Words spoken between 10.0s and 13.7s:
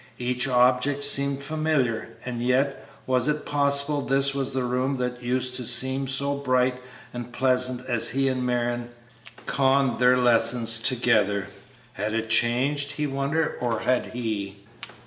lessons together? Had it changed, he wondered,